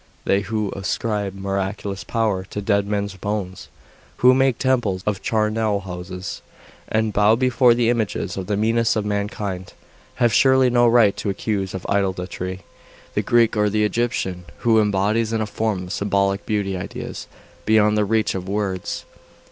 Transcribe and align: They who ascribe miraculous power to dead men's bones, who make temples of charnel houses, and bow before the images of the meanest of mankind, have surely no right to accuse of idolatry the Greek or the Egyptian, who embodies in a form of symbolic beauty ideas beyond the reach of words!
They 0.25 0.41
who 0.41 0.71
ascribe 0.71 1.35
miraculous 1.35 2.03
power 2.03 2.43
to 2.45 2.59
dead 2.59 2.87
men's 2.87 3.13
bones, 3.15 3.67
who 4.17 4.33
make 4.33 4.57
temples 4.57 5.03
of 5.05 5.21
charnel 5.21 5.81
houses, 5.81 6.41
and 6.87 7.13
bow 7.13 7.35
before 7.35 7.75
the 7.75 7.87
images 7.91 8.35
of 8.35 8.47
the 8.47 8.57
meanest 8.57 8.95
of 8.95 9.05
mankind, 9.05 9.73
have 10.15 10.33
surely 10.33 10.71
no 10.71 10.87
right 10.87 11.15
to 11.17 11.29
accuse 11.29 11.75
of 11.75 11.85
idolatry 11.85 12.61
the 13.13 13.21
Greek 13.21 13.55
or 13.55 13.69
the 13.69 13.83
Egyptian, 13.83 14.45
who 14.65 14.81
embodies 14.81 15.33
in 15.33 15.39
a 15.41 15.45
form 15.45 15.83
of 15.83 15.93
symbolic 15.93 16.47
beauty 16.47 16.75
ideas 16.75 17.27
beyond 17.67 17.95
the 17.95 18.03
reach 18.03 18.33
of 18.33 18.49
words! 18.49 19.05